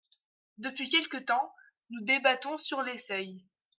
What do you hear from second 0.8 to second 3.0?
quelque temps, nous débattons sur les